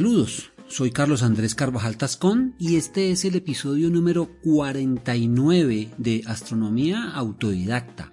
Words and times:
Saludos, 0.00 0.50
soy 0.66 0.92
Carlos 0.92 1.22
Andrés 1.22 1.54
Carvajal 1.54 1.98
Tascón 1.98 2.54
y 2.58 2.76
este 2.76 3.10
es 3.10 3.26
el 3.26 3.36
episodio 3.36 3.90
número 3.90 4.30
49 4.42 5.90
de 5.98 6.22
Astronomía 6.26 7.10
Autodidacta, 7.10 8.10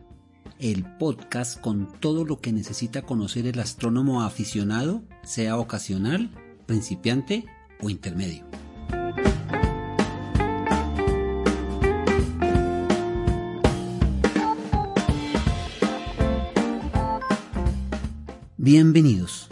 el 0.59 0.83
podcast 0.97 1.61
con 1.61 1.87
todo 2.01 2.25
lo 2.25 2.41
que 2.41 2.51
necesita 2.51 3.03
conocer 3.03 3.47
el 3.47 3.57
astrónomo 3.61 4.21
aficionado, 4.21 5.01
sea 5.23 5.55
ocasional, 5.55 6.29
principiante 6.65 7.45
o 7.79 7.89
intermedio. 7.89 8.43
Bienvenidos. 18.57 19.47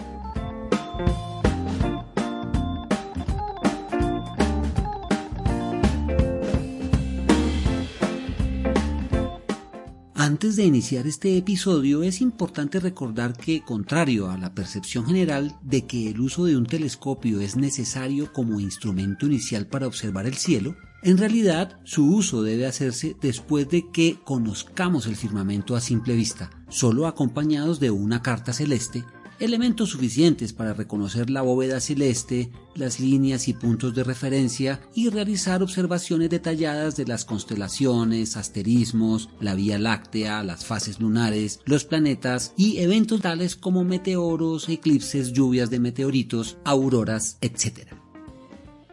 Antes 10.45 10.57
de 10.57 10.65
iniciar 10.65 11.07
este 11.07 11.37
episodio 11.37 12.03
es 12.03 12.21
importante 12.21 12.79
recordar 12.79 13.35
que, 13.35 13.63
contrario 13.63 14.29
a 14.29 14.37
la 14.37 14.53
percepción 14.53 15.03
general 15.07 15.57
de 15.63 15.87
que 15.87 16.11
el 16.11 16.19
uso 16.19 16.45
de 16.45 16.55
un 16.55 16.67
telescopio 16.67 17.41
es 17.41 17.55
necesario 17.55 18.31
como 18.31 18.59
instrumento 18.59 19.25
inicial 19.25 19.65
para 19.65 19.87
observar 19.87 20.27
el 20.27 20.35
cielo, 20.35 20.75
en 21.01 21.17
realidad 21.17 21.79
su 21.83 22.07
uso 22.13 22.43
debe 22.43 22.67
hacerse 22.67 23.15
después 23.19 23.67
de 23.69 23.89
que 23.91 24.19
conozcamos 24.23 25.07
el 25.07 25.15
firmamento 25.15 25.75
a 25.75 25.81
simple 25.81 26.13
vista, 26.15 26.51
solo 26.69 27.07
acompañados 27.07 27.79
de 27.79 27.89
una 27.89 28.21
carta 28.21 28.53
celeste 28.53 29.03
elementos 29.39 29.89
suficientes 29.89 30.53
para 30.53 30.73
reconocer 30.73 31.29
la 31.29 31.41
bóveda 31.41 31.79
celeste, 31.79 32.51
las 32.75 32.99
líneas 32.99 33.47
y 33.47 33.53
puntos 33.53 33.93
de 33.95 34.03
referencia 34.03 34.81
y 34.93 35.09
realizar 35.09 35.63
observaciones 35.63 36.29
detalladas 36.29 36.95
de 36.95 37.05
las 37.05 37.25
constelaciones, 37.25 38.37
asterismos, 38.37 39.29
la 39.39 39.55
Vía 39.55 39.79
Láctea, 39.79 40.43
las 40.43 40.65
fases 40.65 40.99
lunares, 40.99 41.59
los 41.65 41.85
planetas 41.85 42.53
y 42.57 42.77
eventos 42.77 43.21
tales 43.21 43.55
como 43.55 43.83
meteoros, 43.83 44.69
eclipses, 44.69 45.33
lluvias 45.33 45.69
de 45.69 45.79
meteoritos, 45.79 46.57
auroras, 46.63 47.37
etc. 47.41 48.04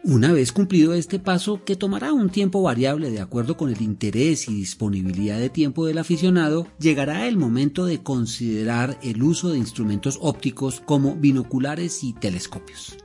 Una 0.05 0.33
vez 0.33 0.51
cumplido 0.51 0.93
este 0.93 1.17
paso, 1.17 1.63
que 1.63 1.77
tomará 1.77 2.11
un 2.11 2.29
tiempo 2.29 2.61
variable 2.61 3.09
de 3.09 3.21
acuerdo 3.21 3.55
con 3.55 3.69
el 3.69 3.81
interés 3.81 4.49
y 4.49 4.53
disponibilidad 4.53 5.39
de 5.39 5.49
tiempo 5.49 5.85
del 5.85 5.97
aficionado, 5.97 6.67
llegará 6.77 7.25
el 7.25 7.37
momento 7.37 7.85
de 7.85 8.03
considerar 8.03 8.99
el 9.01 9.23
uso 9.23 9.51
de 9.51 9.59
instrumentos 9.59 10.19
ópticos 10.21 10.81
como 10.81 11.15
binoculares 11.15 12.03
y 12.03 12.11
telescopios. 12.11 12.97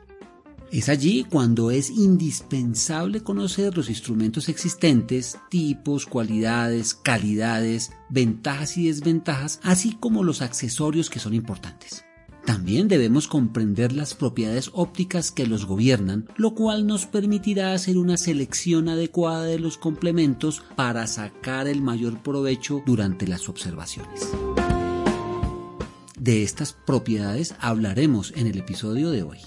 Es 0.73 0.89
allí 0.89 1.23
cuando 1.23 1.71
es 1.71 1.89
indispensable 1.89 3.23
conocer 3.23 3.77
los 3.77 3.89
instrumentos 3.89 4.49
existentes, 4.49 5.39
tipos, 5.51 6.05
cualidades, 6.05 6.95
calidades, 6.95 7.93
ventajas 8.11 8.77
y 8.77 8.89
desventajas, 8.89 9.61
así 9.63 9.97
como 10.01 10.25
los 10.25 10.43
accesorios 10.43 11.11
que 11.11 11.21
son 11.21 11.33
importantes. 11.33 12.08
También 12.49 12.89
debemos 12.89 13.29
comprender 13.29 13.93
las 13.93 14.15
propiedades 14.15 14.71
ópticas 14.73 15.31
que 15.31 15.47
los 15.47 15.67
gobiernan, 15.67 16.31
lo 16.39 16.55
cual 16.55 16.87
nos 16.87 17.05
permitirá 17.05 17.75
hacer 17.75 17.99
una 17.99 18.17
selección 18.17 18.89
adecuada 18.89 19.45
de 19.45 19.59
los 19.59 19.77
complementos 19.77 20.63
para 20.75 21.07
sacar 21.07 21.69
el 21.69 21.83
mayor 21.83 22.23
provecho 22.23 22.83
durante 22.87 23.27
las 23.27 23.51
observaciones. 23.51 24.31
De 26.19 26.43
estas 26.43 26.73
propiedades 26.73 27.55
hablaremos 27.61 28.33
en 28.35 28.47
el 28.47 28.57
episodio 28.57 29.11
de 29.11 29.25
hoy. 29.25 29.41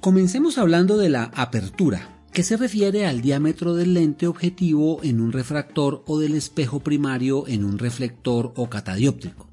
Comencemos 0.08 0.56
hablando 0.56 0.96
de 0.96 1.10
la 1.10 1.24
apertura, 1.34 2.24
que 2.32 2.42
se 2.42 2.56
refiere 2.56 3.04
al 3.04 3.20
diámetro 3.20 3.74
del 3.74 3.92
lente 3.92 4.26
objetivo 4.26 5.00
en 5.02 5.20
un 5.20 5.32
refractor 5.32 6.02
o 6.06 6.18
del 6.18 6.34
espejo 6.34 6.80
primario 6.80 7.46
en 7.46 7.62
un 7.62 7.76
reflector 7.78 8.54
o 8.56 8.70
catadióptrico. 8.70 9.50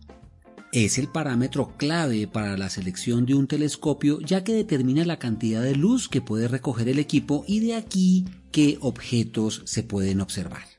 Es 0.72 0.98
el 0.98 1.10
parámetro 1.10 1.74
clave 1.76 2.30
para 2.30 2.56
la 2.56 2.70
selección 2.70 3.26
de 3.26 3.36
un 3.36 3.48
telescopio 3.48 4.22
ya 4.22 4.46
que 4.46 4.54
determina 4.54 5.04
la 5.04 5.20
cantidad 5.20 5.62
de 5.62 5.76
luz 5.76 6.08
que 6.08 6.22
puede 6.22 6.48
recoger 6.48 6.88
el 6.88 7.00
equipo 7.00 7.44
y 7.50 7.60
de 7.60 7.76
aquí 7.76 8.24
qué 8.54 8.78
objetos 8.80 9.62
se 9.66 9.84
pueden 9.84 10.22
observar. 10.22 10.75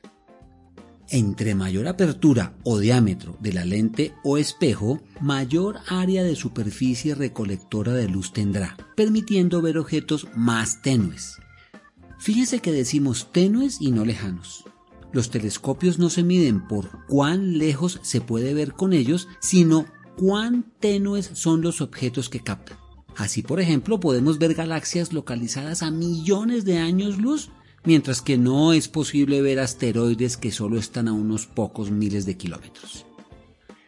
Entre 1.09 1.55
mayor 1.55 1.87
apertura 1.87 2.53
o 2.63 2.79
diámetro 2.79 3.37
de 3.39 3.53
la 3.53 3.63
lente 3.63 4.13
o 4.25 4.37
espejo, 4.37 5.01
mayor 5.21 5.77
área 5.87 6.21
de 6.23 6.35
superficie 6.35 7.15
recolectora 7.15 7.93
de 7.93 8.09
luz 8.09 8.33
tendrá, 8.33 8.75
permitiendo 8.95 9.61
ver 9.61 9.77
objetos 9.77 10.27
más 10.35 10.81
tenues. 10.81 11.37
Fíjense 12.19 12.59
que 12.59 12.73
decimos 12.73 13.31
tenues 13.31 13.77
y 13.79 13.91
no 13.91 14.03
lejanos. 14.03 14.65
Los 15.13 15.29
telescopios 15.29 15.97
no 15.97 16.09
se 16.09 16.23
miden 16.23 16.67
por 16.67 17.05
cuán 17.07 17.57
lejos 17.57 18.01
se 18.03 18.19
puede 18.19 18.53
ver 18.53 18.73
con 18.73 18.91
ellos, 18.91 19.29
sino 19.39 19.85
cuán 20.17 20.65
tenues 20.81 21.29
son 21.33 21.61
los 21.61 21.79
objetos 21.79 22.27
que 22.27 22.41
captan. 22.41 22.77
Así, 23.15 23.41
por 23.41 23.61
ejemplo, 23.61 23.99
podemos 23.99 24.39
ver 24.39 24.53
galaxias 24.55 25.13
localizadas 25.13 25.83
a 25.83 25.89
millones 25.89 26.65
de 26.65 26.79
años 26.79 27.17
luz 27.17 27.49
mientras 27.87 28.21
que 28.21 28.37
no 28.37 28.73
es 28.73 28.89
posible 28.89 29.41
ver 29.41 29.61
asteroides 29.61 30.35
que 30.35 30.51
solo 30.51 30.77
están 30.77 31.07
a 31.07 31.13
unos 31.13 31.47
pocos 31.47 31.89
miles 31.89 32.25
de 32.25 32.35
kilómetros. 32.35 33.05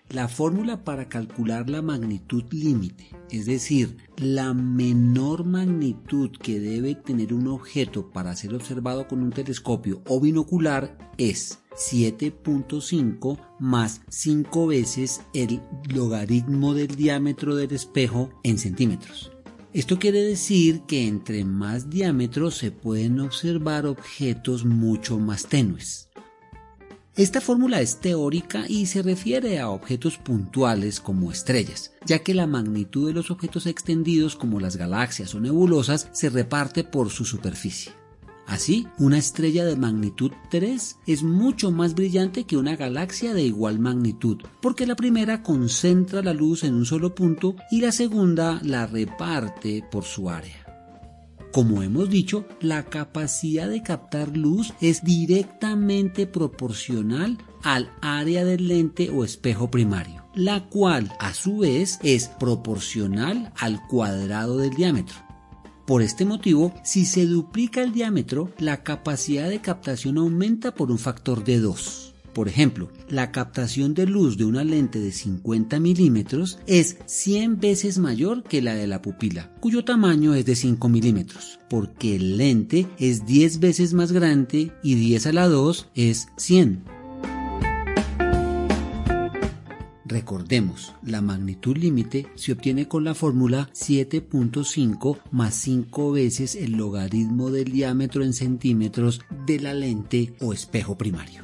La 0.08 0.30
fórmula 0.30 0.86
para 0.86 1.10
calcular 1.10 1.70
la 1.70 1.82
magnitud 1.82 2.46
límite, 2.50 3.10
es 3.30 3.46
decir, 3.46 3.98
la 4.16 4.54
menor 4.54 5.44
magnitud 5.44 6.32
que 6.32 6.62
debe 6.62 6.96
tener 6.96 7.34
un 7.34 7.50
objeto 7.50 8.10
para 8.10 8.38
ser 8.38 8.56
observado 8.56 9.06
con 9.06 9.22
un 9.22 9.32
telescopio 9.32 10.02
o 10.08 10.22
binocular, 10.22 10.98
es 11.18 11.60
7.5 11.76 13.38
más 13.60 14.00
5 14.07 14.66
veces 14.66 15.22
el 15.34 15.62
logaritmo 15.94 16.74
del 16.74 16.95
diámetro 16.95 17.54
del 17.57 17.74
espejo 17.74 18.30
en 18.44 18.60
centímetros. 18.60 19.34
Esto 19.71 20.00
quiere 20.00 20.24
decir 20.24 20.81
que 20.88 21.07
entre 21.07 21.45
más 21.45 21.92
diámetro 21.92 22.50
se 22.50 22.71
pueden 22.71 23.19
observar 23.19 23.86
objetos 23.86 24.66
mucho 24.66 25.19
más 25.19 25.45
tenues. 25.45 26.10
Esta 27.16 27.39
fórmula 27.39 27.80
es 27.80 28.00
teórica 28.00 28.66
y 28.68 28.88
se 28.88 29.04
refiere 29.04 29.60
a 29.60 29.69
objetos 29.69 30.18
puntuales 30.18 31.00
como 31.00 31.31
estrellas, 31.31 31.92
ya 32.06 32.19
que 32.19 32.33
la 32.33 32.48
magnitud 32.48 33.07
de 33.07 33.13
los 33.13 33.30
objetos 33.30 33.68
extendidos 33.68 34.36
como 34.36 34.60
las 34.60 34.75
galaxias 34.75 35.36
o 35.36 35.39
nebulosas 35.39 36.10
se 36.13 36.30
reparte 36.30 36.83
por 36.83 37.12
su 37.12 37.25
superficie. 37.25 37.99
Así, 38.50 38.88
una 38.98 39.19
estrella 39.19 39.63
de 39.63 39.75
magnitud 39.75 40.31
3 40.50 40.98
es 41.06 41.22
mucho 41.22 41.69
más 41.69 41.94
brillante 41.94 42.46
que 42.46 42.57
una 42.57 42.75
galaxia 42.75 43.36
de 43.36 43.44
igual 43.44 43.78
magnitud, 43.78 44.42
porque 44.60 44.88
la 44.88 44.96
primera 44.96 45.44
concentra 45.44 46.24
la 46.24 46.34
luz 46.34 46.63
en 46.63 46.74
un 46.74 46.86
solo 46.86 47.13
punto 47.13 47.56
y 47.69 47.81
la 47.81 47.92
segunda 47.92 48.60
la 48.63 48.88
reparte 48.88 49.84
por 49.92 50.04
su 50.04 50.31
área. 50.31 50.66
Como 51.51 51.84
hemos 51.84 52.10
dicho, 52.10 52.48
la 52.60 52.86
capacidad 52.86 53.69
de 53.69 53.84
captar 53.84 54.36
luz 54.36 54.74
es 54.81 55.04
directamente 55.04 56.25
proporcional 56.25 57.38
al 57.62 57.92
área 58.02 58.44
del 58.45 58.68
lente 58.68 59.12
o 59.12 59.24
espejo 59.24 59.69
primario, 59.69 60.25
la 60.34 60.69
cual 60.69 61.13
a 61.19 61.36
su 61.36 61.60
vez 61.60 62.00
es 62.02 62.30
proporcional 62.30 63.54
al 63.57 63.80
cuadrado 63.88 64.57
del 64.57 64.72
diámetro. 64.72 65.29
Por 65.89 66.03
este 66.03 66.24
motivo, 66.24 66.71
si 66.83 67.03
se 67.03 67.25
duplica 67.25 67.81
el 67.81 67.94
diámetro, 67.94 68.53
la 68.59 68.83
capacidad 68.83 69.50
de 69.50 69.59
captación 69.59 70.19
aumenta 70.19 70.75
por 70.75 70.91
un 70.91 71.00
factor 71.00 71.44
de 71.44 71.57
2. 71.57 72.13
Por 72.31 72.47
ejemplo, 72.47 72.91
la 73.09 73.31
captación 73.31 73.95
de 73.95 74.06
luz 74.06 74.38
de 74.38 74.45
una 74.45 74.63
lente 74.63 75.00
de 75.00 75.12
50 75.12 75.80
milímetros 75.80 76.59
es 76.68 76.97
100 77.07 77.59
veces 77.59 77.97
mayor 77.97 78.44
que 78.44 78.62
la 78.62 78.75
de 78.75 78.86
la 78.86 79.01
pupila, 79.01 79.51
cuyo 79.62 79.83
tamaño 79.83 80.36
es 80.36 80.45
de 80.45 80.56
5 80.56 80.89
milímetros, 80.89 81.59
porque 81.71 82.18
el 82.18 82.38
lente 82.38 82.85
es 83.00 83.25
10 83.25 83.59
veces 83.59 83.95
más 83.95 84.12
grande 84.12 84.71
y 84.83 84.94
10 84.94 85.25
a 85.25 85.33
la 85.33 85.47
2 85.47 85.89
es 85.95 86.27
100. 86.38 86.99
Recordemos, 90.09 90.95
la 91.03 91.21
magnitud 91.21 91.77
límite 91.77 92.25
se 92.33 92.51
obtiene 92.51 92.88
con 92.88 93.03
la 93.03 93.13
fórmula 93.13 93.69
7.5 93.75 95.19
más 95.29 95.53
5 95.53 96.11
veces 96.11 96.56
el 96.56 96.71
logaritmo 96.71 97.51
del 97.51 97.71
diámetro 97.71 98.23
en 98.23 98.33
centímetros 98.33 99.21
de 99.45 99.59
la 99.59 99.75
lente 99.75 100.33
o 100.41 100.51
espejo 100.51 100.97
primario. 100.97 101.44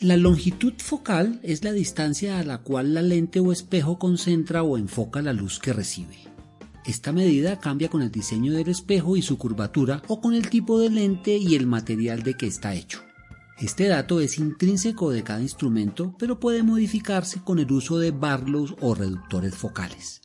La 0.00 0.16
longitud 0.16 0.72
focal 0.78 1.38
es 1.44 1.62
la 1.62 1.70
distancia 1.72 2.40
a 2.40 2.42
la 2.42 2.58
cual 2.58 2.94
la 2.94 3.02
lente 3.02 3.38
o 3.38 3.52
espejo 3.52 3.96
concentra 4.00 4.64
o 4.64 4.76
enfoca 4.76 5.22
la 5.22 5.32
luz 5.32 5.60
que 5.60 5.72
recibe. 5.72 6.18
Esta 6.84 7.12
medida 7.12 7.60
cambia 7.60 7.88
con 7.88 8.02
el 8.02 8.10
diseño 8.10 8.54
del 8.54 8.68
espejo 8.68 9.16
y 9.16 9.22
su 9.22 9.38
curvatura 9.38 10.02
o 10.08 10.20
con 10.20 10.34
el 10.34 10.50
tipo 10.50 10.80
de 10.80 10.90
lente 10.90 11.36
y 11.36 11.54
el 11.54 11.68
material 11.68 12.24
de 12.24 12.34
que 12.34 12.48
está 12.48 12.74
hecho. 12.74 13.11
Este 13.62 13.86
dato 13.86 14.20
es 14.20 14.38
intrínseco 14.38 15.12
de 15.12 15.22
cada 15.22 15.40
instrumento, 15.40 16.16
pero 16.18 16.40
puede 16.40 16.64
modificarse 16.64 17.42
con 17.44 17.60
el 17.60 17.70
uso 17.70 17.96
de 17.96 18.10
barlows 18.10 18.74
o 18.80 18.92
reductores 18.96 19.54
focales. 19.54 20.20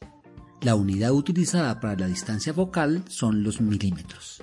La 0.61 0.73
unidad 0.73 1.11
utilizada 1.11 1.79
para 1.79 1.95
la 1.95 2.07
distancia 2.07 2.51
focal 2.51 3.03
son 3.07 3.43
los 3.43 3.61
milímetros. 3.61 4.41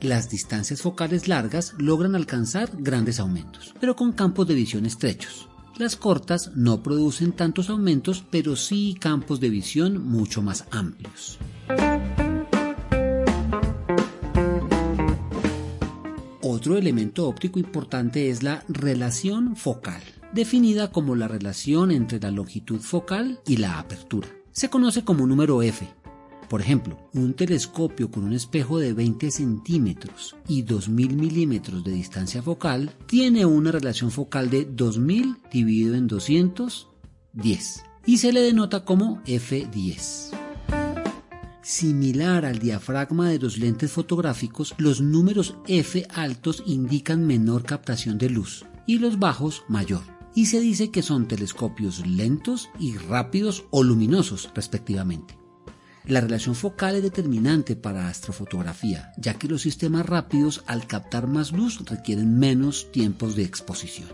Las 0.00 0.30
distancias 0.30 0.80
focales 0.80 1.26
largas 1.26 1.74
logran 1.78 2.14
alcanzar 2.14 2.70
grandes 2.78 3.18
aumentos, 3.18 3.74
pero 3.80 3.96
con 3.96 4.12
campos 4.12 4.46
de 4.46 4.54
visión 4.54 4.86
estrechos. 4.86 5.48
Las 5.76 5.96
cortas 5.96 6.52
no 6.54 6.84
producen 6.84 7.32
tantos 7.32 7.68
aumentos, 7.68 8.24
pero 8.30 8.54
sí 8.54 8.96
campos 9.00 9.40
de 9.40 9.50
visión 9.50 10.06
mucho 10.06 10.40
más 10.40 10.66
amplios. 10.70 11.36
Otro 16.60 16.76
elemento 16.76 17.26
óptico 17.26 17.58
importante 17.58 18.28
es 18.28 18.42
la 18.42 18.62
relación 18.68 19.56
focal, 19.56 20.02
definida 20.34 20.92
como 20.92 21.16
la 21.16 21.26
relación 21.26 21.90
entre 21.90 22.20
la 22.20 22.30
longitud 22.30 22.80
focal 22.80 23.40
y 23.46 23.56
la 23.56 23.78
apertura. 23.78 24.28
Se 24.52 24.68
conoce 24.68 25.02
como 25.02 25.26
número 25.26 25.62
F. 25.62 25.88
Por 26.50 26.60
ejemplo, 26.60 26.98
un 27.14 27.32
telescopio 27.32 28.10
con 28.10 28.24
un 28.24 28.34
espejo 28.34 28.78
de 28.78 28.92
20 28.92 29.30
centímetros 29.30 30.36
y 30.48 30.60
2000 30.60 31.16
milímetros 31.16 31.82
de 31.82 31.92
distancia 31.92 32.42
focal 32.42 32.94
tiene 33.06 33.46
una 33.46 33.72
relación 33.72 34.10
focal 34.10 34.50
de 34.50 34.66
2000 34.66 35.38
dividido 35.50 35.94
en 35.94 36.08
210 36.08 37.84
y 38.04 38.18
se 38.18 38.34
le 38.34 38.42
denota 38.42 38.84
como 38.84 39.22
F10. 39.24 40.49
Similar 41.62 42.46
al 42.46 42.58
diafragma 42.58 43.28
de 43.28 43.38
los 43.38 43.58
lentes 43.58 43.92
fotográficos, 43.92 44.74
los 44.78 45.00
números 45.02 45.56
F 45.66 46.06
altos 46.14 46.62
indican 46.66 47.26
menor 47.26 47.64
captación 47.64 48.16
de 48.16 48.30
luz 48.30 48.64
y 48.86 48.98
los 48.98 49.18
bajos 49.18 49.62
mayor. 49.68 50.02
Y 50.34 50.46
se 50.46 50.60
dice 50.60 50.90
que 50.90 51.02
son 51.02 51.28
telescopios 51.28 52.06
lentos 52.06 52.70
y 52.78 52.96
rápidos 52.96 53.64
o 53.70 53.82
luminosos 53.82 54.50
respectivamente. 54.54 55.36
La 56.06 56.22
relación 56.22 56.54
focal 56.54 56.96
es 56.96 57.02
determinante 57.02 57.76
para 57.76 58.08
astrofotografía, 58.08 59.12
ya 59.18 59.34
que 59.34 59.48
los 59.48 59.60
sistemas 59.60 60.06
rápidos 60.06 60.62
al 60.66 60.86
captar 60.86 61.26
más 61.26 61.52
luz 61.52 61.84
requieren 61.84 62.38
menos 62.38 62.90
tiempos 62.90 63.36
de 63.36 63.44
exposición. 63.44 64.08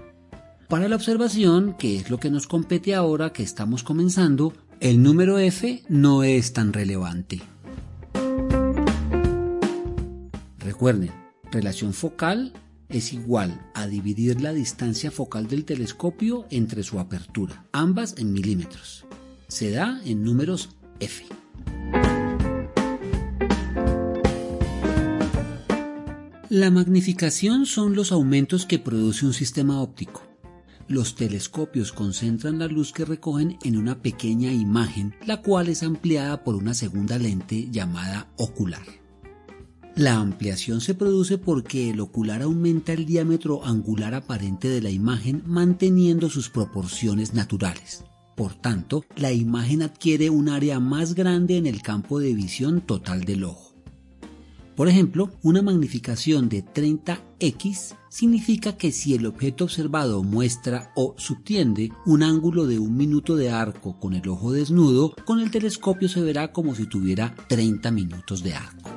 Para 0.69 0.89
la 0.89 0.97
observación, 0.97 1.77
que 1.79 1.97
es 1.97 2.11
lo 2.11 2.19
que 2.19 2.29
nos 2.29 2.49
compete 2.49 2.97
ahora 2.97 3.33
que 3.33 3.45
estamos 3.45 3.85
comenzando, 3.85 4.53
el 4.81 5.03
número 5.03 5.39
f 5.39 5.83
no 5.89 6.23
es 6.23 6.53
tan 6.53 6.73
relevante. 6.73 7.41
Recuerden, 10.59 11.11
relación 11.51 11.95
focal 11.95 12.53
es 12.89 13.13
igual 13.13 13.61
a 13.75 13.87
dividir 13.87 14.41
la 14.41 14.53
distancia 14.53 15.11
focal 15.11 15.49
del 15.49 15.65
telescopio 15.65 16.47
entre 16.51 16.83
su 16.83 17.01
apertura, 17.01 17.67
ambas 17.73 18.17
en 18.19 18.33
milímetros. 18.33 19.07
Se 19.49 19.71
da 19.71 20.01
en 20.05 20.23
números 20.23 20.71
f. 21.01 21.25
La 26.49 26.71
magnificación 26.71 27.67
son 27.67 27.95
los 27.95 28.13
aumentos 28.13 28.67
que 28.67 28.79
produce 28.79 29.27
un 29.27 29.33
sistema 29.33 29.81
óptico. 29.81 30.26
Los 30.89 31.17
telescopios 31.17 31.93
concentran 31.93 32.61
la 32.61 32.69
luz 32.69 32.93
que 32.93 33.05
recogen 33.05 33.59
en 33.65 33.77
una 33.77 34.03
pequeña 34.03 34.53
imagen, 34.53 35.17
la 35.27 35.43
cual 35.43 35.69
es 35.69 35.83
ampliada 35.83 36.45
por 36.45 36.55
una 36.55 36.75
segunda 36.75 37.19
lente 37.19 37.69
llamada 37.73 38.29
ocular. 38.37 38.85
La 39.97 40.19
ampliación 40.19 40.81
se 40.81 40.95
produce 40.95 41.39
porque 41.39 41.91
el 41.91 42.01
ocular 42.01 42.43
aumenta 42.43 42.93
el 42.93 43.05
diámetro 43.05 43.65
angular 43.65 44.15
aparente 44.15 44.69
de 44.69 44.81
la 44.81 44.91
imagen 44.91 45.43
manteniendo 45.47 46.31
sus 46.31 46.51
proporciones 46.51 47.35
naturales. 47.35 48.05
Por 48.37 48.55
tanto, 48.55 49.05
la 49.17 49.33
imagen 49.33 49.83
adquiere 49.83 50.31
un 50.31 50.51
área 50.51 50.79
más 50.79 51.15
grande 51.15 51.57
en 51.57 51.67
el 51.67 51.83
campo 51.83 52.21
de 52.21 52.35
visión 52.35 52.83
total 52.83 53.25
del 53.25 53.45
ojo. 53.45 53.66
Por 54.77 54.89
ejemplo, 54.89 55.31
una 55.43 55.63
magnificación 55.63 56.51
de 56.51 56.63
30x 56.63 57.97
significa 58.11 58.77
que 58.77 58.93
si 58.93 59.15
el 59.15 59.25
objeto 59.25 59.65
observado 59.65 60.23
muestra 60.23 60.93
o 60.95 61.15
subtiende 61.17 61.93
un 62.05 62.23
ángulo 62.23 62.67
de 62.67 62.79
un 62.79 62.95
minuto 62.95 63.37
de 63.37 63.49
arco 63.49 63.99
con 63.99 64.13
el 64.13 64.29
ojo 64.29 64.53
desnudo, 64.53 65.15
con 65.25 65.41
el 65.41 65.51
telescopio 65.51 66.11
se 66.11 66.21
verá 66.21 66.53
como 66.53 66.75
si 66.75 66.87
tuviera 66.87 67.35
30 67.49 67.91
minutos 67.91 68.43
de 68.43 68.53
arco. 68.53 68.91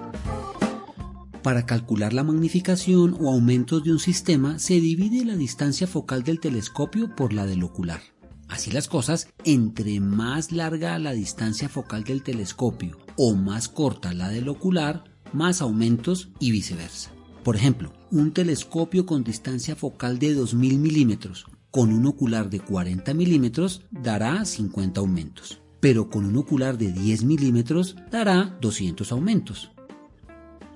Para 1.42 1.66
calcular 1.66 2.12
la 2.12 2.26
magnificación 2.26 3.16
o 3.18 3.32
aumentos 3.32 3.82
de 3.86 3.94
un 3.94 4.00
sistema 4.00 4.60
se 4.60 4.82
divide 4.82 5.24
la 5.24 5.38
distancia 5.38 5.88
focal 5.88 6.24
del 6.24 6.42
telescopio 6.42 7.16
por 7.16 7.32
la 7.32 7.46
del 7.46 7.64
ocular. 7.64 8.02
Así 8.50 8.70
las 8.72 8.90
cosas, 8.90 9.30
entre 9.46 10.02
más 10.02 10.52
larga 10.52 11.00
la 11.00 11.14
distancia 11.14 11.70
focal 11.70 12.04
del 12.04 12.22
telescopio 12.22 12.98
o 13.16 13.34
más 13.36 13.70
corta 13.70 14.12
la 14.12 14.28
del 14.28 14.50
ocular, 14.50 15.06
más 15.34 15.62
aumentos 15.62 16.30
y 16.40 16.52
viceversa. 16.52 17.12
Por 17.44 17.56
ejemplo, 17.56 17.94
un 18.12 18.32
telescopio 18.32 19.06
con 19.06 19.24
distancia 19.24 19.76
focal 19.76 20.20
de 20.20 20.34
2000 20.34 20.78
milímetros 20.78 21.46
con 21.72 21.94
un 21.94 22.06
ocular 22.08 22.50
de 22.50 22.60
40 22.60 23.14
milímetros 23.14 23.84
dará 23.92 24.44
50 24.44 25.00
aumentos, 25.00 25.62
pero 25.80 26.10
con 26.10 26.26
un 26.26 26.38
ocular 26.38 26.78
de 26.78 26.92
10 26.92 27.24
milímetros 27.24 27.96
dará 28.12 28.58
200 28.62 29.12
aumentos. 29.12 29.72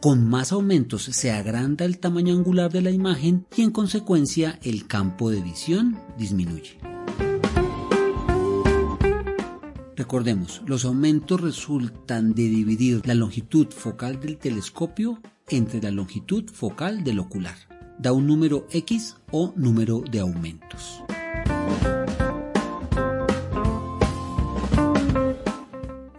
Con 0.02 0.28
más 0.28 0.52
aumentos 0.52 1.04
se 1.04 1.32
agranda 1.32 1.86
el 1.86 1.98
tamaño 1.98 2.36
angular 2.36 2.72
de 2.72 2.82
la 2.82 2.92
imagen 2.92 3.48
y 3.56 3.62
en 3.64 3.72
consecuencia 3.72 4.60
el 4.62 4.86
campo 4.86 5.32
de 5.32 5.42
visión 5.42 5.98
disminuye. 6.18 6.93
Recordemos, 10.04 10.62
los 10.66 10.84
aumentos 10.84 11.40
resultan 11.40 12.34
de 12.34 12.50
dividir 12.50 13.08
la 13.08 13.14
longitud 13.14 13.68
focal 13.68 14.20
del 14.20 14.38
telescopio 14.38 15.22
entre 15.48 15.82
la 15.82 15.92
longitud 15.92 16.50
focal 16.50 17.06
del 17.06 17.20
ocular. 17.20 17.56
Da 18.00 18.12
un 18.12 18.28
número 18.28 18.68
X 18.70 19.16
o 19.32 19.54
número 19.56 20.04
de 20.12 20.20
aumentos. 20.20 21.02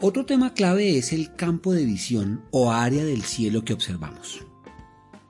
Otro 0.01 0.25
tema 0.25 0.55
clave 0.55 0.97
es 0.97 1.13
el 1.13 1.35
campo 1.35 1.75
de 1.75 1.85
visión 1.85 2.41
o 2.53 2.73
área 2.73 3.05
del 3.05 3.21
cielo 3.21 3.67
que 3.67 3.75
observamos. 3.75 4.47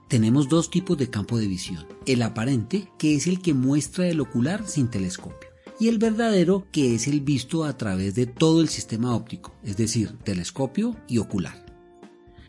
Tenemos 0.07 0.49
dos 0.49 0.71
tipos 0.71 0.97
de 0.97 1.11
campo 1.11 1.39
de 1.39 1.49
visión. 1.49 1.89
El 2.07 2.23
aparente, 2.23 2.89
que 2.99 3.17
es 3.17 3.27
el 3.27 3.43
que 3.43 3.53
muestra 3.53 4.07
el 4.07 4.21
ocular 4.21 4.65
sin 4.65 4.87
telescopio 4.87 5.54
y 5.79 5.89
el 5.89 5.99
verdadero 5.99 6.67
que 6.71 6.95
es 6.95 7.09
el 7.09 7.21
visto 7.21 7.65
a 7.65 7.77
través 7.77 8.15
de 8.15 8.27
todo 8.27 8.61
el 8.61 8.69
sistema 8.69 9.15
óptico, 9.15 9.55
es 9.65 9.77
decir, 9.77 10.17
telescopio 10.25 10.97
y 11.09 11.19
ocular. 11.19 11.65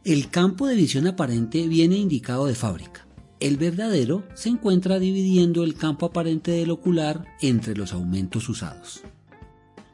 El 0.04 0.30
campo 0.30 0.68
de 0.68 0.76
visión 0.76 1.08
aparente 1.08 1.68
viene 1.68 1.98
indicado 1.98 2.46
de 2.46 2.56
fábrica. 2.56 3.08
El 3.40 3.58
verdadero 3.58 4.24
se 4.36 4.50
encuentra 4.50 5.00
dividiendo 5.00 5.64
el 5.64 5.76
campo 5.76 6.06
aparente 6.06 6.52
del 6.52 6.72
ocular 6.72 7.26
entre 7.42 7.76
los 7.76 7.92
aumentos 7.92 8.48
usados. 8.48 9.02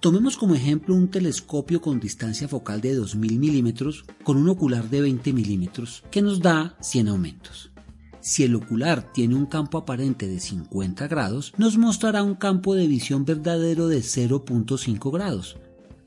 Tomemos 0.02 0.36
como 0.36 0.56
ejemplo 0.56 0.96
un 0.96 1.10
telescopio 1.10 1.80
con 1.80 2.00
distancia 2.00 2.48
focal 2.48 2.82
de 2.82 2.96
2000 2.96 3.40
milímetros 3.40 4.04
con 4.24 4.38
un 4.38 4.50
ocular 4.50 4.90
de 4.90 5.02
20 5.02 5.32
milímetros 5.32 6.04
que 6.12 6.22
nos 6.22 6.40
da 6.40 6.76
100 6.82 7.08
aumentos. 7.08 7.71
Si 8.22 8.44
el 8.44 8.56
ocular 8.56 9.12
tiene 9.14 9.36
un 9.36 9.48
campo 9.48 9.80
aparente 9.80 10.28
de 10.28 10.40
50 10.40 11.08
grados, 11.08 11.54
nos 11.58 11.78
mostrará 11.78 12.22
un 12.22 12.36
campo 12.36 12.76
de 12.76 12.88
visión 12.88 13.26
verdadero 13.26 13.88
de 13.88 14.00
0.5 14.00 15.12
grados. 15.12 15.58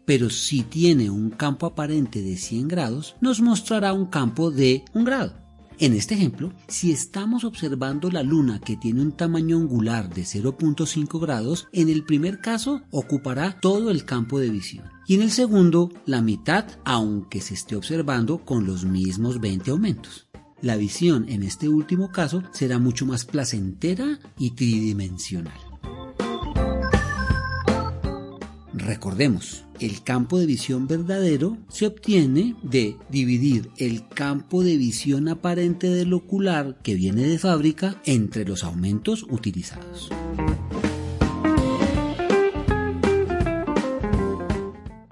Pero 0.04 0.30
si 0.30 0.62
tiene 0.62 1.11
un 1.11 1.30
campo 1.30 1.66
aparente 1.66 2.23
de 2.23 2.37
100 2.37 2.68
grados, 2.68 3.16
nos 3.21 3.40
mostrará 3.40 3.92
un 3.92 4.06
campo 4.06 4.50
de 4.50 4.85
1 4.94 5.04
grado. 5.04 5.44
En 5.80 5.92
este 5.92 6.14
ejemplo, 6.14 6.52
si 6.68 6.92
estamos 6.92 7.42
observando 7.42 8.09
la 8.09 8.23
luna 8.23 8.61
que 8.61 8.76
tiene 8.76 9.02
un 9.02 9.11
tamaño 9.11 9.56
angular 9.56 10.09
de 10.09 10.23
0.5 10.23 11.21
grados, 11.21 11.66
en 11.73 11.88
el 11.88 12.04
primer 12.04 12.40
caso 12.40 12.83
ocupará 12.92 13.59
todo 13.61 13.90
el 13.90 14.04
campo 14.04 14.38
de 14.38 14.50
visión 14.50 14.94
y 15.06 15.14
en 15.14 15.23
el 15.23 15.30
segundo 15.30 15.90
la 16.06 16.23
mitad, 16.23 16.64
aunque 16.85 17.40
se 17.40 17.54
esté 17.54 17.76
observando 17.76 18.38
con 18.38 18.66
los 18.66 18.85
mismos 18.85 19.40
20 19.40 19.71
aumentos. 19.73 20.24
La 20.62 20.76
visión 20.76 21.26
en 21.28 21.42
este 21.42 21.68
último 21.68 22.11
caso 22.11 22.42
será 22.52 22.78
mucho 22.78 23.06
más 23.06 23.25
placentera 23.25 24.18
y 24.38 24.52
tridimensional. 24.52 25.58
Recordemos, 28.73 29.64
el 29.80 30.02
campo 30.02 30.38
de 30.38 30.46
visión 30.46 30.87
verdadero 30.87 31.56
se 31.68 31.87
obtiene 31.87 32.54
de 32.62 32.96
dividir 33.08 33.70
el 33.78 34.08
campo 34.08 34.62
de 34.62 34.76
visión 34.76 35.28
aparente 35.28 35.88
del 35.88 36.12
ocular 36.12 36.78
que 36.82 36.94
viene 36.94 37.26
de 37.26 37.38
fábrica 37.38 38.00
entre 38.04 38.44
los 38.44 38.62
aumentos 38.62 39.25
utilizados. 39.30 40.11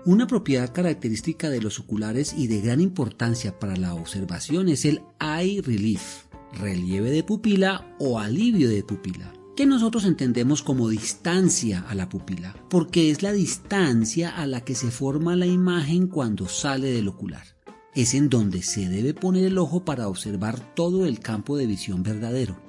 Una 0.04 0.26
propiedad 0.26 0.73
característica 0.73 1.49
de 1.49 1.61
los 1.61 1.78
oculares 1.78 2.35
y 2.37 2.49
de 2.49 2.61
gran 2.61 2.80
importancia 2.80 3.59
para 3.59 3.76
la 3.76 3.94
observación 3.94 4.68
es 4.68 4.85
el 4.85 5.02
eye 5.21 5.62
relief, 5.62 6.25
relieve 6.54 7.11
de 7.11 7.23
pupila 7.23 7.94
o 8.00 8.18
alivio 8.18 8.68
de 8.68 8.82
pupila 8.82 9.32
que 9.56 9.66
nosotros 9.66 10.06
entendemos 10.06 10.62
como 10.62 10.88
distancia 10.88 11.85
a 11.87 11.94
la 11.94 12.09
pupila, 12.09 12.56
porque 12.71 13.11
es 13.11 13.23
la 13.23 13.32
distancia 13.32 14.30
a 14.30 14.47
la 14.47 14.62
que 14.62 14.75
se 14.75 14.90
forma 14.90 15.37
la 15.37 15.47
imagen 15.47 16.06
cuando 16.06 16.49
sale 16.49 16.90
del 16.90 17.09
ocular. 17.09 17.44
Es 17.94 18.14
en 18.14 18.30
donde 18.30 18.62
se 18.62 18.88
debe 18.88 19.12
poner 19.12 19.44
el 19.44 19.59
ojo 19.59 19.85
para 19.85 20.09
observar 20.09 20.75
todo 20.75 21.04
el 21.04 21.21
campo 21.21 21.59
de 21.59 21.66
visión 21.66 22.02
verdadero. 22.02 22.62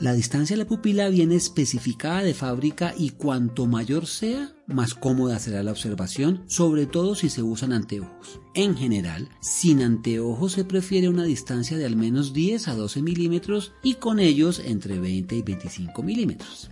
La 0.00 0.14
distancia 0.14 0.56
a 0.56 0.58
la 0.58 0.64
pupila 0.64 1.10
viene 1.10 1.34
especificada 1.34 2.22
de 2.22 2.32
fábrica 2.32 2.94
y 2.96 3.10
cuanto 3.10 3.66
mayor 3.66 4.06
sea, 4.06 4.50
más 4.66 4.94
cómoda 4.94 5.38
será 5.38 5.62
la 5.62 5.72
observación, 5.72 6.42
sobre 6.46 6.86
todo 6.86 7.14
si 7.14 7.28
se 7.28 7.42
usan 7.42 7.74
anteojos. 7.74 8.40
En 8.54 8.78
general, 8.78 9.28
sin 9.40 9.82
anteojos 9.82 10.52
se 10.52 10.64
prefiere 10.64 11.10
una 11.10 11.24
distancia 11.24 11.76
de 11.76 11.84
al 11.84 11.96
menos 11.96 12.32
10 12.32 12.68
a 12.68 12.76
12 12.76 13.02
milímetros 13.02 13.72
y 13.82 13.96
con 13.96 14.20
ellos 14.20 14.62
entre 14.64 14.98
20 14.98 15.36
y 15.36 15.42
25 15.42 16.02
milímetros. 16.02 16.70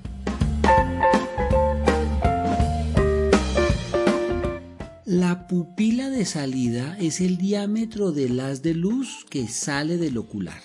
La 5.05 5.47
pupila 5.49 6.09
de 6.09 6.25
salida 6.25 6.97
es 6.99 7.21
el 7.21 7.37
diámetro 7.37 8.13
del 8.13 8.41
haz 8.41 8.63
de 8.63 8.73
luz 8.73 9.27
que 9.29 9.49
sale 9.49 9.99
del 9.99 10.17
ocular. 10.17 10.63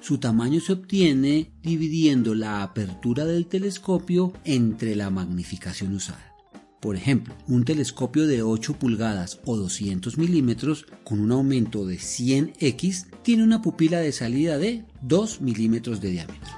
Su 0.00 0.16
tamaño 0.16 0.60
se 0.60 0.72
obtiene 0.72 1.52
dividiendo 1.62 2.34
la 2.34 2.62
apertura 2.62 3.26
del 3.26 3.46
telescopio 3.46 4.32
entre 4.44 4.96
la 4.96 5.10
magnificación 5.10 5.94
usada. 5.94 6.34
Por 6.80 6.96
ejemplo, 6.96 7.34
un 7.46 7.66
telescopio 7.66 8.26
de 8.26 8.42
8 8.42 8.78
pulgadas 8.78 9.40
o 9.44 9.58
200 9.58 10.16
milímetros 10.16 10.86
con 11.04 11.20
un 11.20 11.30
aumento 11.32 11.84
de 11.84 11.96
100x 11.96 13.08
tiene 13.22 13.44
una 13.44 13.60
pupila 13.60 13.98
de 13.98 14.12
salida 14.12 14.56
de 14.56 14.86
2 15.02 15.42
milímetros 15.42 16.00
de 16.00 16.10
diámetro. 16.10 16.50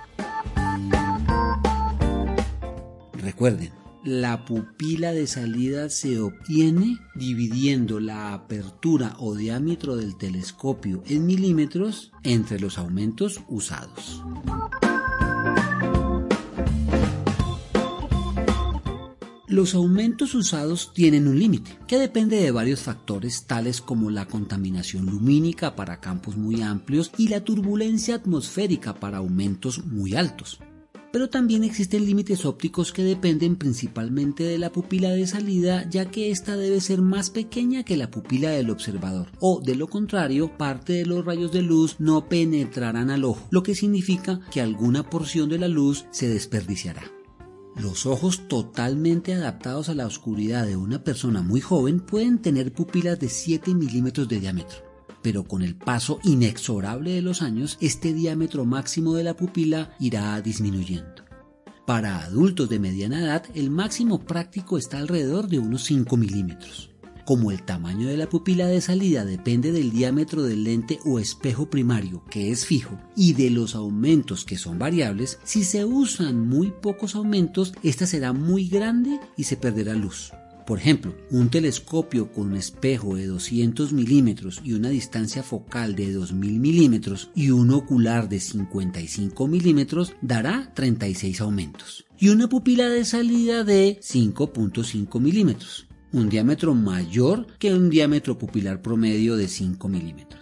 Recuerden, 3.14 3.81
la 4.04 4.44
pupila 4.44 5.12
de 5.12 5.26
salida 5.26 5.88
se 5.88 6.18
obtiene 6.18 6.98
dividiendo 7.14 8.00
la 8.00 8.34
apertura 8.34 9.14
o 9.18 9.34
diámetro 9.34 9.96
del 9.96 10.16
telescopio 10.16 11.02
en 11.06 11.26
milímetros 11.26 12.10
entre 12.24 12.58
los 12.58 12.78
aumentos 12.78 13.40
usados. 13.48 14.22
Los 19.46 19.74
aumentos 19.74 20.34
usados 20.34 20.92
tienen 20.94 21.28
un 21.28 21.38
límite, 21.38 21.78
que 21.86 21.98
depende 21.98 22.40
de 22.40 22.50
varios 22.50 22.80
factores 22.80 23.46
tales 23.46 23.82
como 23.82 24.10
la 24.10 24.26
contaminación 24.26 25.04
lumínica 25.04 25.76
para 25.76 26.00
campos 26.00 26.36
muy 26.36 26.62
amplios 26.62 27.12
y 27.18 27.28
la 27.28 27.44
turbulencia 27.44 28.14
atmosférica 28.14 28.94
para 28.94 29.18
aumentos 29.18 29.84
muy 29.84 30.14
altos 30.14 30.58
pero 31.12 31.28
también 31.28 31.62
existen 31.62 32.06
límites 32.06 32.44
ópticos 32.44 32.92
que 32.92 33.04
dependen 33.04 33.56
principalmente 33.56 34.44
de 34.44 34.58
la 34.58 34.72
pupila 34.72 35.10
de 35.10 35.26
salida, 35.26 35.88
ya 35.88 36.10
que 36.10 36.30
ésta 36.30 36.56
debe 36.56 36.80
ser 36.80 37.02
más 37.02 37.30
pequeña 37.30 37.84
que 37.84 37.96
la 37.96 38.10
pupila 38.10 38.50
del 38.50 38.70
observador, 38.70 39.28
o 39.40 39.60
de 39.60 39.76
lo 39.76 39.88
contrario, 39.88 40.56
parte 40.56 40.94
de 40.94 41.06
los 41.06 41.24
rayos 41.24 41.52
de 41.52 41.62
luz 41.62 41.96
no 41.98 42.28
penetrarán 42.28 43.10
al 43.10 43.24
ojo, 43.24 43.46
lo 43.50 43.62
que 43.62 43.74
significa 43.74 44.40
que 44.50 44.60
alguna 44.60 45.08
porción 45.08 45.48
de 45.48 45.58
la 45.58 45.68
luz 45.68 46.06
se 46.10 46.28
desperdiciará. 46.28 47.02
Los 47.76 48.04
ojos 48.04 48.48
totalmente 48.48 49.32
adaptados 49.32 49.88
a 49.88 49.94
la 49.94 50.06
oscuridad 50.06 50.66
de 50.66 50.76
una 50.76 51.04
persona 51.04 51.42
muy 51.42 51.60
joven 51.60 52.00
pueden 52.00 52.38
tener 52.38 52.72
pupilas 52.72 53.18
de 53.18 53.28
7 53.28 53.74
milímetros 53.74 54.28
de 54.28 54.40
diámetro 54.40 54.91
pero 55.22 55.44
con 55.44 55.62
el 55.62 55.76
paso 55.76 56.20
inexorable 56.24 57.12
de 57.12 57.22
los 57.22 57.42
años, 57.42 57.78
este 57.80 58.12
diámetro 58.12 58.64
máximo 58.64 59.14
de 59.14 59.24
la 59.24 59.36
pupila 59.36 59.94
irá 59.98 60.40
disminuyendo. 60.40 61.22
Para 61.86 62.24
adultos 62.24 62.68
de 62.68 62.78
mediana 62.78 63.20
edad, 63.20 63.44
el 63.54 63.70
máximo 63.70 64.20
práctico 64.20 64.78
está 64.78 64.98
alrededor 64.98 65.48
de 65.48 65.58
unos 65.58 65.84
5 65.84 66.16
milímetros. 66.16 66.92
Como 67.24 67.52
el 67.52 67.62
tamaño 67.62 68.08
de 68.08 68.16
la 68.16 68.28
pupila 68.28 68.66
de 68.66 68.80
salida 68.80 69.24
depende 69.24 69.70
del 69.70 69.92
diámetro 69.92 70.42
del 70.42 70.64
lente 70.64 70.98
o 71.04 71.20
espejo 71.20 71.70
primario, 71.70 72.24
que 72.30 72.50
es 72.50 72.66
fijo, 72.66 72.98
y 73.16 73.34
de 73.34 73.50
los 73.50 73.76
aumentos 73.76 74.44
que 74.44 74.58
son 74.58 74.78
variables, 74.78 75.38
si 75.44 75.62
se 75.62 75.84
usan 75.84 76.48
muy 76.48 76.72
pocos 76.72 77.14
aumentos, 77.14 77.74
esta 77.84 78.06
será 78.06 78.32
muy 78.32 78.68
grande 78.68 79.20
y 79.36 79.44
se 79.44 79.56
perderá 79.56 79.94
luz. 79.94 80.32
Por 80.66 80.78
ejemplo, 80.78 81.16
un 81.30 81.50
telescopio 81.50 82.30
con 82.30 82.48
un 82.48 82.56
espejo 82.56 83.16
de 83.16 83.26
200 83.26 83.92
milímetros 83.92 84.60
y 84.64 84.74
una 84.74 84.90
distancia 84.90 85.42
focal 85.42 85.96
de 85.96 86.12
2000 86.12 86.60
milímetros 86.60 87.30
y 87.34 87.50
un 87.50 87.70
ocular 87.72 88.28
de 88.28 88.40
55 88.40 89.48
milímetros 89.48 90.14
dará 90.22 90.72
36 90.74 91.40
aumentos. 91.40 92.04
Y 92.18 92.28
una 92.28 92.48
pupila 92.48 92.88
de 92.88 93.04
salida 93.04 93.64
de 93.64 93.98
5.5 94.00 95.20
milímetros, 95.20 95.86
un 96.12 96.28
diámetro 96.28 96.74
mayor 96.74 97.46
que 97.58 97.74
un 97.74 97.90
diámetro 97.90 98.38
pupilar 98.38 98.82
promedio 98.82 99.36
de 99.36 99.48
5 99.48 99.88
milímetros 99.88 100.41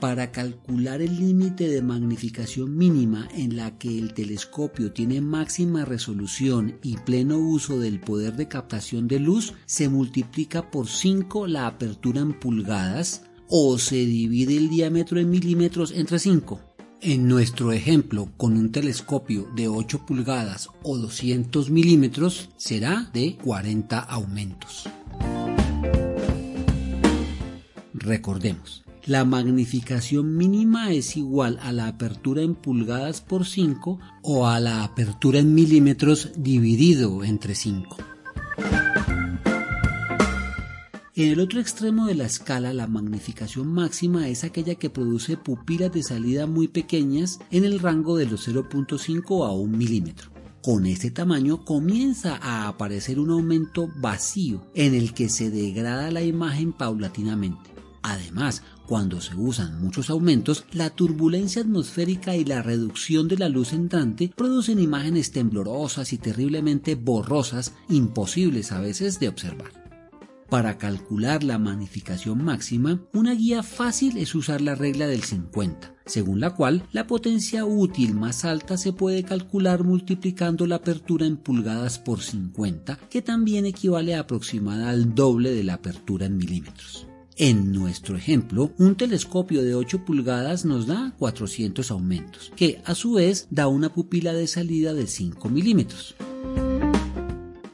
para 0.00 0.32
calcular 0.32 1.02
el 1.02 1.16
límite 1.16 1.68
de 1.68 1.82
magnificación 1.82 2.76
mínima 2.76 3.28
en 3.36 3.56
la 3.56 3.76
que 3.78 3.98
el 3.98 4.14
telescopio 4.14 4.92
tiene 4.92 5.20
máxima 5.20 5.84
resolución 5.84 6.78
y 6.82 6.96
pleno 6.96 7.38
uso 7.38 7.78
del 7.78 8.00
poder 8.00 8.34
de 8.36 8.48
captación 8.48 9.06
de 9.06 9.20
luz, 9.20 9.52
se 9.66 9.88
multiplica 9.88 10.70
por 10.70 10.88
5 10.88 11.46
la 11.46 11.66
apertura 11.66 12.22
en 12.22 12.32
pulgadas 12.32 13.24
o 13.48 13.78
se 13.78 13.96
divide 14.06 14.56
el 14.56 14.70
diámetro 14.70 15.20
en 15.20 15.30
milímetros 15.30 15.92
entre 15.92 16.18
5. 16.18 16.60
En 17.02 17.28
nuestro 17.28 17.72
ejemplo, 17.72 18.30
con 18.36 18.56
un 18.56 18.72
telescopio 18.72 19.48
de 19.54 19.68
8 19.68 20.06
pulgadas 20.06 20.68
o 20.82 20.98
200 20.98 21.70
milímetros, 21.70 22.50
será 22.56 23.10
de 23.12 23.36
40 23.36 23.98
aumentos. 23.98 24.88
Recordemos, 27.94 28.82
la 29.10 29.24
magnificación 29.24 30.36
mínima 30.36 30.92
es 30.92 31.16
igual 31.16 31.58
a 31.62 31.72
la 31.72 31.88
apertura 31.88 32.42
en 32.42 32.54
pulgadas 32.54 33.20
por 33.20 33.44
5 33.44 33.98
o 34.22 34.46
a 34.46 34.60
la 34.60 34.84
apertura 34.84 35.40
en 35.40 35.52
milímetros 35.52 36.30
dividido 36.36 37.24
entre 37.24 37.56
5. 37.56 37.96
En 41.16 41.28
el 41.28 41.40
otro 41.40 41.58
extremo 41.58 42.06
de 42.06 42.14
la 42.14 42.26
escala, 42.26 42.72
la 42.72 42.86
magnificación 42.86 43.66
máxima 43.66 44.28
es 44.28 44.44
aquella 44.44 44.76
que 44.76 44.90
produce 44.90 45.36
pupilas 45.36 45.92
de 45.92 46.04
salida 46.04 46.46
muy 46.46 46.68
pequeñas 46.68 47.40
en 47.50 47.64
el 47.64 47.80
rango 47.80 48.16
de 48.16 48.26
los 48.26 48.46
0.5 48.46 49.44
a 49.44 49.50
1 49.50 49.76
milímetro. 49.76 50.30
Con 50.62 50.86
este 50.86 51.10
tamaño 51.10 51.64
comienza 51.64 52.36
a 52.36 52.68
aparecer 52.68 53.18
un 53.18 53.30
aumento 53.30 53.88
vacío 53.96 54.64
en 54.76 54.94
el 54.94 55.14
que 55.14 55.28
se 55.28 55.50
degrada 55.50 56.12
la 56.12 56.22
imagen 56.22 56.72
paulatinamente. 56.72 57.70
Además, 58.02 58.62
cuando 58.90 59.20
se 59.20 59.36
usan 59.36 59.80
muchos 59.80 60.10
aumentos, 60.10 60.64
la 60.72 60.90
turbulencia 60.90 61.62
atmosférica 61.62 62.34
y 62.34 62.44
la 62.44 62.60
reducción 62.60 63.28
de 63.28 63.38
la 63.38 63.48
luz 63.48 63.72
entrante 63.72 64.32
producen 64.34 64.80
imágenes 64.80 65.30
temblorosas 65.30 66.12
y 66.12 66.18
terriblemente 66.18 66.96
borrosas, 66.96 67.72
imposibles 67.88 68.72
a 68.72 68.80
veces 68.80 69.20
de 69.20 69.28
observar. 69.28 69.70
Para 70.48 70.76
calcular 70.76 71.44
la 71.44 71.56
magnificación 71.56 72.42
máxima, 72.42 73.00
una 73.12 73.32
guía 73.32 73.62
fácil 73.62 74.16
es 74.16 74.34
usar 74.34 74.60
la 74.60 74.74
regla 74.74 75.06
del 75.06 75.22
50, 75.22 75.94
según 76.04 76.40
la 76.40 76.50
cual 76.50 76.82
la 76.90 77.06
potencia 77.06 77.64
útil 77.64 78.14
más 78.14 78.44
alta 78.44 78.76
se 78.76 78.92
puede 78.92 79.22
calcular 79.22 79.84
multiplicando 79.84 80.66
la 80.66 80.74
apertura 80.74 81.26
en 81.26 81.36
pulgadas 81.36 82.00
por 82.00 82.22
50, 82.22 82.98
que 83.08 83.22
también 83.22 83.66
equivale 83.66 84.16
a 84.16 84.22
aproximada 84.22 84.90
al 84.90 85.14
doble 85.14 85.52
de 85.52 85.62
la 85.62 85.74
apertura 85.74 86.26
en 86.26 86.36
milímetros. 86.38 87.06
En 87.42 87.72
nuestro 87.72 88.18
ejemplo, 88.18 88.74
un 88.76 88.96
telescopio 88.96 89.62
de 89.62 89.74
8 89.74 90.04
pulgadas 90.04 90.66
nos 90.66 90.86
da 90.86 91.14
400 91.18 91.90
aumentos, 91.90 92.52
que 92.54 92.82
a 92.84 92.94
su 92.94 93.14
vez 93.14 93.46
da 93.48 93.66
una 93.66 93.94
pupila 93.94 94.34
de 94.34 94.46
salida 94.46 94.92
de 94.92 95.06
5 95.06 95.48
milímetros. 95.48 96.16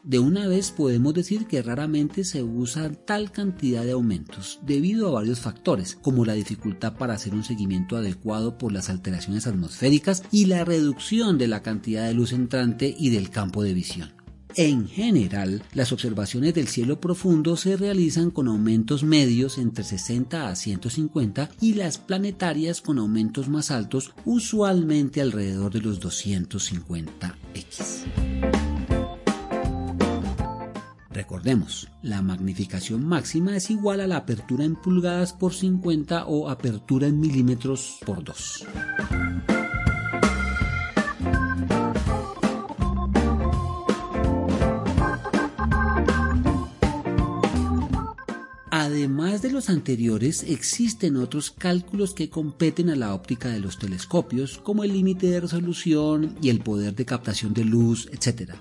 De 0.05 0.21
una 0.21 0.47
vez 0.47 0.71
podemos 0.71 1.15
decir 1.15 1.49
que 1.49 1.63
raramente 1.63 2.23
se 2.23 2.45
usa 2.45 2.93
tal 2.93 3.33
cantidad 3.33 3.85
de 3.85 3.91
aumentos, 3.91 4.61
debido 4.63 5.09
a 5.09 5.15
varios 5.15 5.41
factores, 5.41 5.97
como 5.97 6.25
la 6.25 6.35
dificultad 6.35 6.97
para 6.97 7.15
hacer 7.15 7.35
un 7.35 7.43
seguimiento 7.43 7.97
adecuado 7.97 8.59
por 8.59 8.71
las 8.71 8.89
alteraciones 8.89 9.49
atmosféricas 9.49 10.23
y 10.31 10.45
la 10.45 10.65
reducción 10.65 11.39
de 11.39 11.49
la 11.49 11.63
cantidad 11.63 12.07
de 12.07 12.15
luz 12.15 12.33
entrante 12.33 12.95
y 12.97 13.11
del 13.11 13.31
campo 13.31 13.65
de 13.65 13.75
visión. 13.75 14.16
En 14.59 14.89
general, 14.89 15.63
las 15.75 15.93
observaciones 15.93 16.55
del 16.55 16.67
cielo 16.67 16.99
profundo 16.99 17.59
se 17.59 17.77
realizan 17.77 18.31
con 18.31 18.49
aumentos 18.49 19.05
medios 19.05 19.59
entre 19.59 19.85
60 19.85 20.49
a 20.49 20.57
150 20.57 21.51
y 21.61 21.75
las 21.75 21.99
planetarias 21.99 22.81
con 22.81 22.99
aumentos 22.99 23.51
más 23.51 23.71
altos, 23.71 24.15
usualmente 24.25 25.21
alrededor 25.21 25.75
de 25.75 25.83
los 25.83 26.01
250x. 26.01 28.05
Recordemos, 31.11 31.89
la 32.01 32.23
magnificación 32.23 33.07
máxima 33.07 33.57
es 33.57 33.71
igual 33.71 34.01
a 34.01 34.07
la 34.07 34.17
apertura 34.17 34.65
en 34.65 34.77
pulgadas 34.77 35.35
por 35.35 35.53
50 35.53 36.25
o 36.25 36.49
apertura 36.49 37.07
en 37.07 37.21
milímetros 37.21 37.99
por 38.07 38.25
2. 38.25 38.65
Además 48.87 49.43
de 49.43 49.51
los 49.51 49.69
anteriores, 49.69 50.45
existen 50.45 51.17
otros 51.17 51.51
cálculos 51.51 52.15
que 52.15 52.31
competen 52.31 52.89
a 52.89 52.95
la 52.95 53.15
óptica 53.15 53.49
de 53.49 53.59
los 53.59 53.81
telescopios, 53.81 54.59
como 54.59 54.85
el 54.85 54.93
límite 54.93 55.27
de 55.27 55.41
resolución 55.41 56.37
y 56.41 56.51
el 56.51 56.61
poder 56.61 56.95
de 56.95 57.05
captación 57.05 57.53
de 57.53 57.65
luz, 57.65 58.09
etc. 58.13 58.53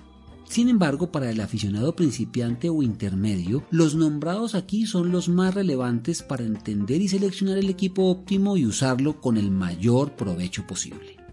Sin 0.48 0.68
embargo, 0.68 1.12
para 1.12 1.30
el 1.30 1.40
aficionado 1.40 1.94
principiante 1.94 2.68
o 2.68 2.82
intermedio, 2.82 3.64
los 3.70 3.94
nombrados 3.94 4.56
aquí 4.56 4.84
son 4.84 5.12
los 5.12 5.28
más 5.28 5.54
relevantes 5.54 6.24
para 6.24 6.42
entender 6.42 7.00
y 7.00 7.06
seleccionar 7.06 7.58
el 7.58 7.70
equipo 7.70 8.06
óptimo 8.06 8.56
y 8.56 8.66
usarlo 8.66 9.20
con 9.20 9.36
el 9.36 9.52
mayor 9.52 10.16
provecho 10.16 10.66
posible. 10.66 11.25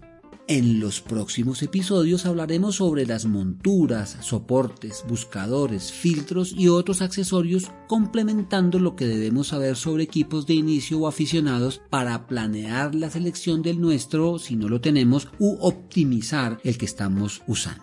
En 0.46 0.78
los 0.78 1.00
próximos 1.00 1.62
episodios 1.62 2.26
hablaremos 2.26 2.76
sobre 2.76 3.06
las 3.06 3.24
monturas, 3.24 4.18
soportes, 4.20 5.02
buscadores, 5.08 5.90
filtros 5.90 6.52
y 6.52 6.68
otros 6.68 7.00
accesorios 7.00 7.70
complementando 7.88 8.78
lo 8.78 8.94
que 8.94 9.06
debemos 9.06 9.48
saber 9.48 9.74
sobre 9.74 10.02
equipos 10.02 10.46
de 10.46 10.52
inicio 10.52 10.98
o 10.98 11.08
aficionados 11.08 11.80
para 11.88 12.26
planear 12.26 12.94
la 12.94 13.08
selección 13.08 13.62
del 13.62 13.80
nuestro 13.80 14.38
si 14.38 14.54
no 14.54 14.68
lo 14.68 14.82
tenemos 14.82 15.28
u 15.38 15.56
optimizar 15.60 16.60
el 16.62 16.76
que 16.76 16.84
estamos 16.84 17.40
usando. 17.46 17.82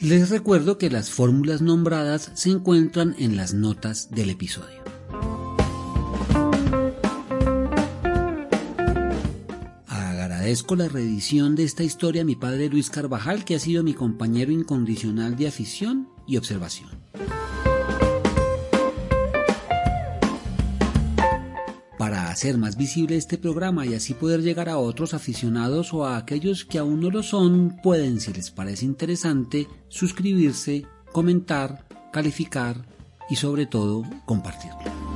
Les 0.00 0.30
recuerdo 0.30 0.78
que 0.78 0.88
las 0.88 1.10
fórmulas 1.10 1.60
nombradas 1.60 2.30
se 2.34 2.50
encuentran 2.50 3.14
en 3.18 3.36
las 3.36 3.52
notas 3.52 4.10
del 4.10 4.30
episodio. 4.30 4.95
Agradezco 10.46 10.76
la 10.76 10.86
reedición 10.86 11.56
de 11.56 11.64
esta 11.64 11.82
historia 11.82 12.22
a 12.22 12.24
mi 12.24 12.36
padre 12.36 12.68
Luis 12.68 12.88
Carvajal, 12.88 13.44
que 13.44 13.56
ha 13.56 13.58
sido 13.58 13.82
mi 13.82 13.94
compañero 13.94 14.52
incondicional 14.52 15.34
de 15.34 15.48
afición 15.48 16.08
y 16.24 16.36
observación. 16.36 16.88
Para 21.98 22.30
hacer 22.30 22.58
más 22.58 22.76
visible 22.76 23.16
este 23.16 23.38
programa 23.38 23.86
y 23.86 23.94
así 23.94 24.14
poder 24.14 24.42
llegar 24.42 24.68
a 24.68 24.78
otros 24.78 25.14
aficionados 25.14 25.92
o 25.92 26.06
a 26.06 26.16
aquellos 26.16 26.64
que 26.64 26.78
aún 26.78 27.00
no 27.00 27.10
lo 27.10 27.24
son, 27.24 27.80
pueden, 27.82 28.20
si 28.20 28.32
les 28.32 28.52
parece 28.52 28.84
interesante, 28.84 29.66
suscribirse, 29.88 30.86
comentar, 31.10 31.88
calificar 32.12 32.86
y 33.28 33.34
sobre 33.34 33.66
todo 33.66 34.04
compartirlo. 34.26 35.15